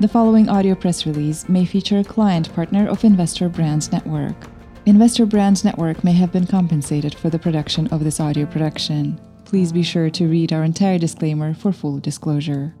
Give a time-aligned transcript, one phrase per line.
[0.00, 4.34] The following audio press release may feature a client partner of Investor Brand Network.
[4.86, 9.20] Investor Brand Network may have been compensated for the production of this audio production.
[9.44, 12.74] Please be sure to read our entire disclaimer for full disclosure.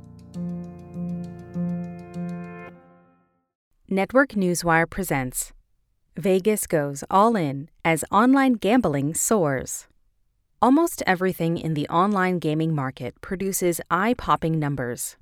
[3.88, 5.52] Network Newswire presents
[6.16, 9.86] Vegas goes all in as online gambling soars.
[10.60, 15.16] Almost everything in the online gaming market produces eye popping numbers.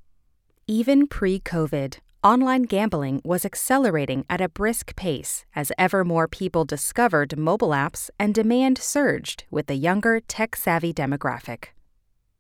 [0.69, 6.65] Even pre COVID, online gambling was accelerating at a brisk pace as ever more people
[6.65, 11.71] discovered mobile apps and demand surged with the younger, tech savvy demographic.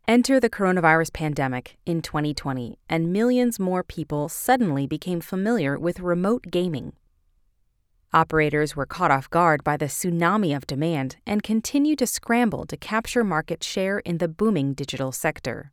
[0.06, 6.44] Enter the coronavirus pandemic in 2020, and millions more people suddenly became familiar with remote
[6.48, 6.92] gaming.
[8.14, 12.76] Operators were caught off guard by the tsunami of demand and continue to scramble to
[12.76, 15.72] capture market share in the booming digital sector.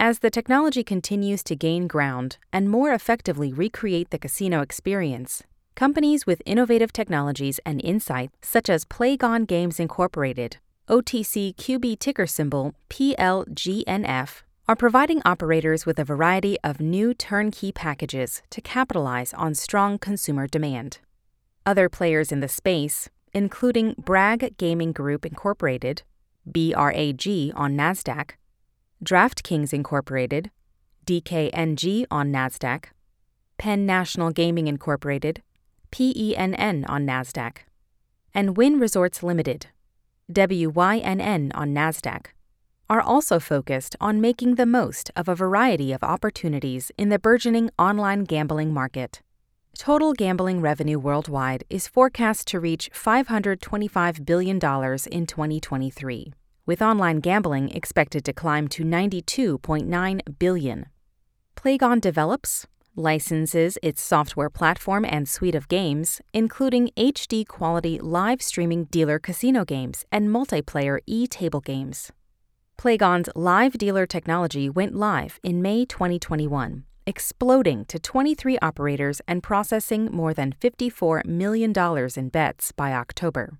[0.00, 5.42] As the technology continues to gain ground and more effectively recreate the casino experience,
[5.74, 12.74] companies with innovative technologies and insight, such as Playgon Games Incorporated, OTC QB ticker symbol
[12.88, 19.98] PLGNF, are providing operators with a variety of new turnkey packages to capitalize on strong
[19.98, 21.00] consumer demand.
[21.66, 26.02] Other players in the space, including Bragg Gaming Group Incorporated,
[26.46, 28.30] BRAG on NASDAQ,
[29.04, 30.50] DraftKings Incorporated,
[31.06, 32.86] DKNG on NASDAQ,
[33.56, 35.40] Penn National Gaming Incorporated,
[35.92, 37.58] PENN on NASDAQ,
[38.34, 39.68] and Wynn Resorts Limited,
[40.32, 42.26] WYNN on NASDAQ,
[42.90, 47.70] are also focused on making the most of a variety of opportunities in the burgeoning
[47.78, 49.22] online gambling market.
[49.78, 56.32] Total gambling revenue worldwide is forecast to reach $525 billion in 2023
[56.68, 60.86] with online gambling expected to climb to 92.9 billion.
[61.56, 68.84] Playgon develops, licenses its software platform and suite of games, including HD quality live streaming
[68.84, 72.12] dealer casino games and multiplayer e table games.
[72.76, 80.10] Playgon's live dealer technology went live in May 2021, exploding to 23 operators and processing
[80.12, 81.72] more than $54 million
[82.14, 83.58] in bets by October.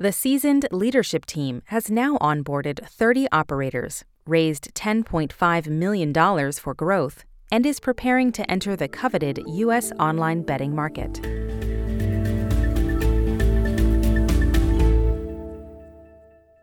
[0.00, 7.22] The seasoned leadership team has now onboarded 30 operators, raised $10.5 million for growth,
[7.52, 9.92] and is preparing to enter the coveted U.S.
[10.00, 11.18] online betting market.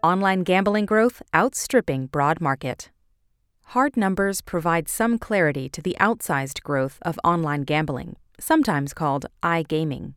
[0.01, 2.89] Online gambling growth outstripping broad market.
[3.65, 10.15] Hard numbers provide some clarity to the outsized growth of online gambling, sometimes called iGaming.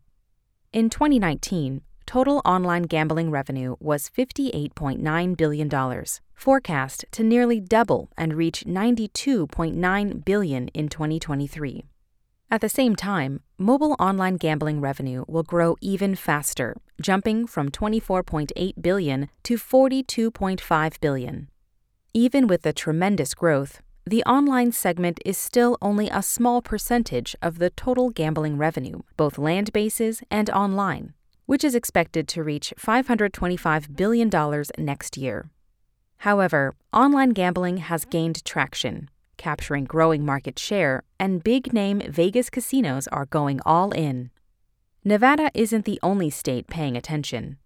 [0.73, 8.65] In 2019, total online gambling revenue was $58.9 billion, forecast to nearly double and reach
[8.65, 11.85] 92.9 billion in 2023.
[12.49, 18.73] At the same time, mobile online gambling revenue will grow even faster, jumping from 24.8
[18.81, 21.47] billion to 42.5 billion.
[22.13, 27.59] Even with the tremendous growth, the online segment is still only a small percentage of
[27.59, 31.13] the total gambling revenue, both land bases and online
[31.51, 34.29] which is expected to reach $525 billion
[34.77, 35.49] next year.
[36.19, 43.05] However, online gambling has gained traction, capturing growing market share, and big name Vegas casinos
[43.09, 44.31] are going all in.
[45.03, 47.57] Nevada isn't the only state paying attention.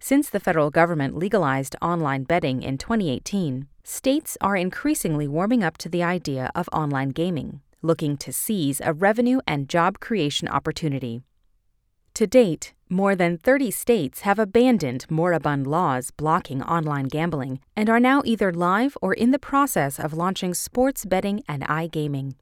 [0.00, 5.88] Since the federal government legalized online betting in 2018, states are increasingly warming up to
[5.88, 11.22] the idea of online gaming, looking to seize a revenue and job creation opportunity.
[12.20, 17.98] To date, more than 30 states have abandoned moribund laws blocking online gambling and are
[17.98, 22.34] now either live or in the process of launching sports betting and iGaming.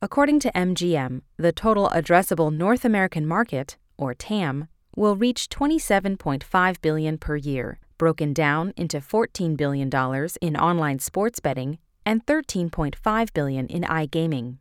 [0.00, 4.66] According to MGM, the total addressable North American market, or TAM,
[4.96, 11.38] will reach 27.5 billion per year, broken down into 14 billion dollars in online sports
[11.38, 14.56] betting and 13.5 billion in iGaming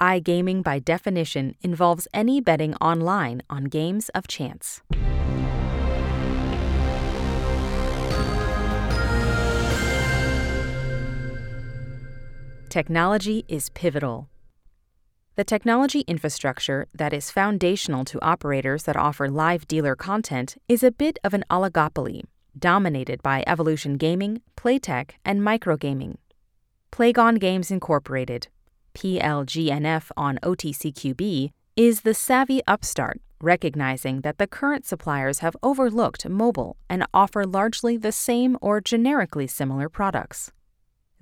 [0.00, 4.80] iGaming, by definition, involves any betting online on games of chance.
[12.70, 14.28] Technology is pivotal.
[15.34, 20.90] The technology infrastructure that is foundational to operators that offer live dealer content is a
[20.92, 22.22] bit of an oligopoly,
[22.58, 26.16] dominated by Evolution Gaming, Playtech, and Microgaming.
[26.92, 28.48] Playgon Games Incorporated,
[29.00, 36.76] PLGNF on OTCQB, is the savvy upstart recognizing that the current suppliers have overlooked mobile
[36.90, 40.52] and offer largely the same or generically similar products.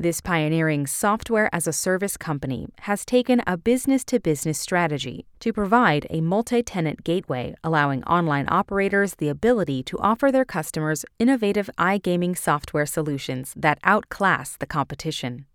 [0.01, 5.53] This pioneering software as a service company has taken a business to business strategy to
[5.53, 11.71] provide a multi tenant gateway, allowing online operators the ability to offer their customers innovative
[11.79, 15.47] iGaming software solutions that outclass the competition.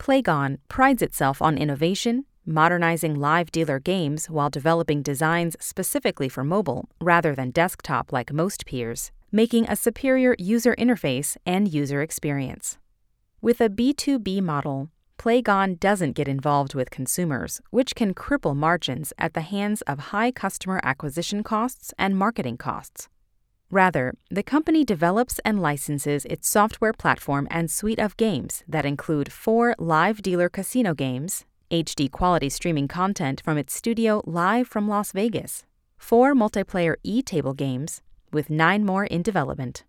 [0.00, 6.88] Playgon prides itself on innovation, modernizing live dealer games while developing designs specifically for mobile
[7.02, 12.78] rather than desktop like most peers, making a superior user interface and user experience.
[13.42, 14.88] With a B2B model,
[15.18, 20.30] Playgon doesn't get involved with consumers, which can cripple margins at the hands of high
[20.30, 23.10] customer acquisition costs and marketing costs.
[23.70, 29.30] Rather, the company develops and licenses its software platform and suite of games that include
[29.32, 35.12] four live dealer casino games, HD quality streaming content from its studio live from Las
[35.12, 35.64] Vegas,
[35.96, 38.02] four multiplayer e table games,
[38.32, 39.84] with nine more in development.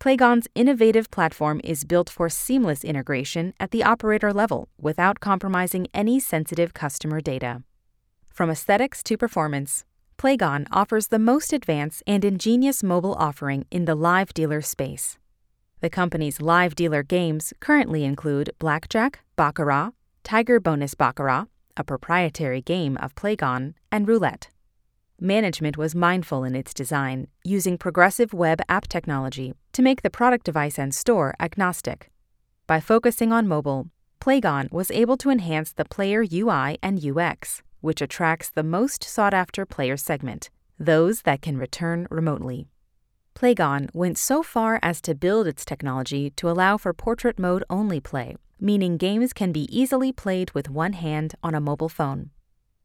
[0.00, 6.18] Playgon's innovative platform is built for seamless integration at the operator level without compromising any
[6.18, 7.62] sensitive customer data.
[8.34, 9.84] From aesthetics to performance,
[10.18, 15.18] Playgon offers the most advanced and ingenious mobile offering in the live dealer space.
[15.80, 19.90] The company's live dealer games currently include Blackjack, Baccarat,
[20.24, 21.44] Tiger Bonus Baccarat,
[21.76, 24.48] a proprietary game of Playgon, and Roulette.
[25.20, 30.46] Management was mindful in its design, using progressive web app technology to make the product
[30.46, 32.10] device and store agnostic.
[32.66, 33.88] By focusing on mobile,
[34.18, 39.32] Playgon was able to enhance the player UI and UX, which attracts the most sought
[39.32, 42.66] after player segment, those that can return remotely.
[43.36, 48.00] Playgon went so far as to build its technology to allow for portrait mode only
[48.00, 52.30] play, meaning games can be easily played with one hand on a mobile phone.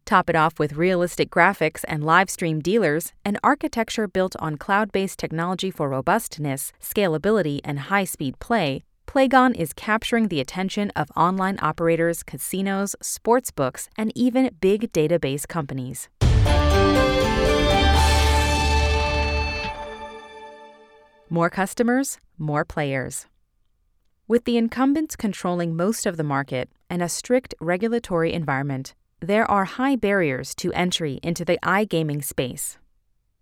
[0.06, 4.92] Top it off with realistic graphics and live stream dealers, an architecture built on cloud
[4.92, 8.84] based technology for robustness, scalability, and high speed play.
[9.12, 16.08] Playgon is capturing the attention of online operators, casinos, sportsbooks, and even big database companies.
[21.30, 23.26] More customers, more players.
[24.30, 29.66] With the incumbents controlling most of the market and a strict regulatory environment, there are
[29.66, 32.78] high barriers to entry into the iGaming space.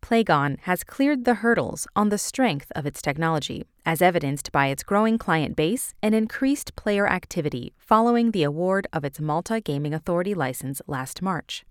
[0.02, 4.84] Playgon has cleared the hurdles on the strength of its technology, as evidenced by its
[4.84, 10.34] growing client base and increased player activity following the award of its Malta Gaming Authority
[10.34, 11.64] license last March.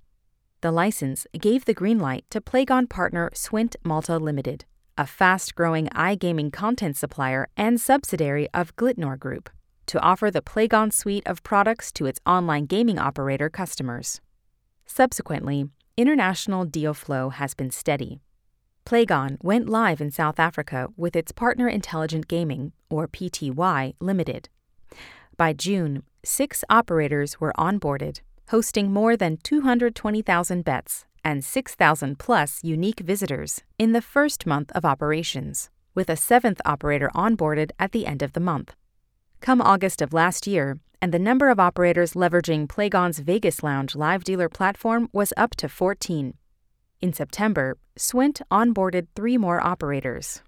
[0.60, 4.64] The license gave the green light to Playgon partner Swintt Malta Limited,
[4.96, 9.48] a fast growing iGaming content supplier and subsidiary of Glitnor Group,
[9.86, 14.20] to offer the Playgon suite of products to its online gaming operator customers.
[14.84, 18.20] Subsequently, international deal flow has been steady.
[18.86, 24.48] Playgon went live in South Africa with its partner Intelligent Gaming, or PTY, Limited.
[25.36, 33.00] By June, six operators were onboarded, hosting more than 220,000 bets and 6,000 plus unique
[33.00, 38.22] visitors in the first month of operations, with a seventh operator onboarded at the end
[38.22, 38.76] of the month.
[39.40, 44.24] Come August of last year, and the number of operators leveraging Playgon's Vegas Lounge live
[44.24, 46.34] dealer platform was up to 14.
[47.00, 50.42] In September, Swintt onboarded three more operators.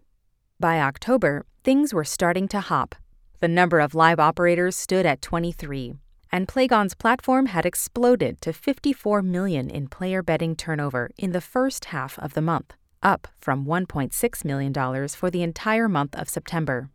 [0.58, 2.94] By October, things were starting to hop.
[3.38, 5.94] The number of live operators stood at 23,
[6.32, 11.86] and Playgon's platform had exploded to 54 million in player betting turnover in the first
[11.86, 16.90] half of the month, up from 1.6 million dollars for the entire month of September.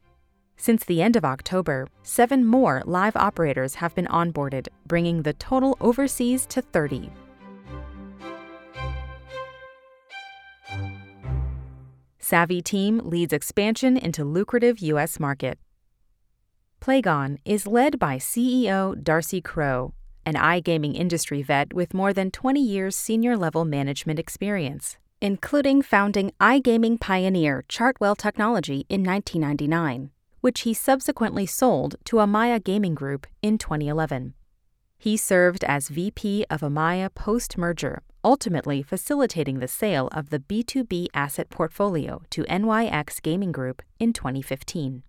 [0.58, 5.78] Since the end of October, seven more live operators have been onboarded, bringing the total
[5.82, 7.12] overseas to 30.
[12.20, 15.20] Savvy Team leads expansion into lucrative U.S.
[15.20, 15.60] market.
[16.82, 19.92] Playgon is led by CEO Darcy Krogh,
[20.26, 26.32] an iGaming industry vet with more than 20 years senior level management experience, including founding
[26.40, 30.10] iGaming pioneer Chartwell Technology in 1999,
[30.46, 34.36] which he subsequently sold to Amaya Gaming Group in 2011.
[35.00, 41.08] He served as VP of Amaya post merger, ultimately facilitating the sale of the B2B
[41.16, 45.02] asset portfolio to NYX Gaming Group in 2015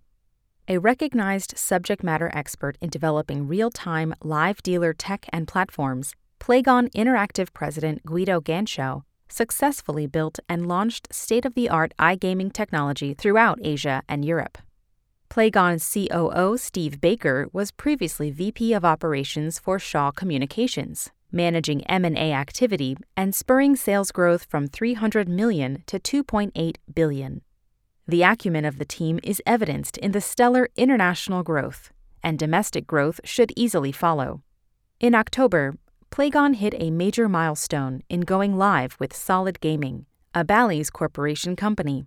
[0.68, 6.90] a recognized subject matter expert in developing real time live dealer tech and platforms, Playgon
[6.92, 13.60] Interactive President Guido Ganschow successfully built and launched state of the art iGaming technology throughout
[13.62, 14.58] Asia and Europe.
[15.28, 22.96] Playgon's COO Steve Baker was previously VP of Operations for Shaw Communications, managing M&A activity
[23.16, 27.42] and spurring sales growth from 300 million to 2.8 billion.
[28.08, 31.90] The acumen of the team is evidenced in the stellar international growth,
[32.22, 34.42] and domestic growth should easily follow.
[35.00, 35.74] In October,
[36.10, 42.06] Playgon hit a major milestone in going live with Solid Gaming, a Bally's Corporation company.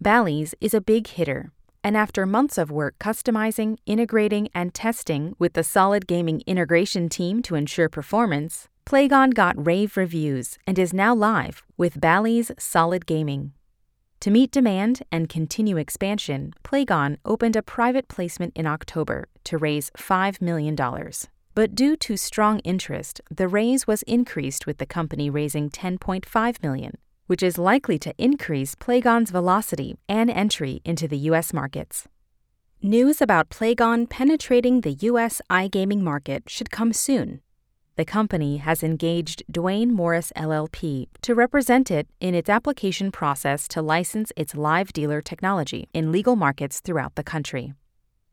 [0.00, 1.50] Bally's is a big hitter,
[1.84, 7.42] and after months of work customizing, integrating, and testing with the Solid Gaming integration team
[7.42, 13.52] to ensure performance, Playgon got rave reviews and is now live with Bally's Solid Gaming.
[14.20, 19.90] To meet demand and continue expansion, Playgon opened a private placement in October to raise
[19.90, 20.74] $5 million.
[21.54, 26.96] But due to strong interest, the raise was increased with the company raising 10.5 million,
[27.26, 32.08] which is likely to increase Playgon's velocity and entry into the US markets.
[32.82, 37.40] News about Playgon penetrating the US iGaming market should come soon,
[37.96, 43.80] the company has engaged Duane Morris LLP to represent it in its application process to
[43.80, 47.72] license its live dealer technology in legal markets throughout the country.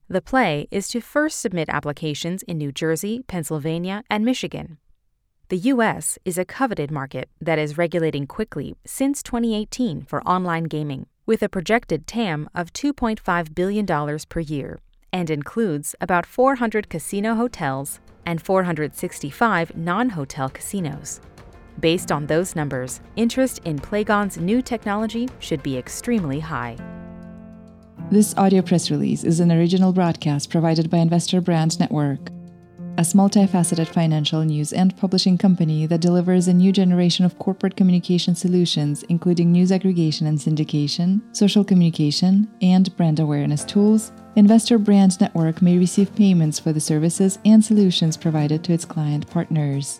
[0.07, 4.79] The play is to first submit applications in New Jersey, Pennsylvania, and Michigan.
[5.51, 6.17] The U.S.
[6.23, 11.49] is a coveted market that is regulating quickly since 2018 for online gaming, with a
[11.49, 13.85] projected TAM of $2.5 billion
[14.29, 14.79] per year
[15.11, 21.19] and includes about 400 casino hotels and 465 non hotel casinos.
[21.81, 26.77] Based on those numbers, interest in Playgon's new technology should be extremely high.
[28.09, 32.29] This audio press release is an original broadcast provided by Investor Brand Network,
[32.97, 38.35] a multifaceted financial news and publishing company that delivers a new generation of corporate communication
[38.35, 45.61] solutions, including news aggregation and syndication, social communication, and brand awareness tools Investor Brand Network
[45.61, 49.99] may receive payments for the services and solutions provided to its client partners.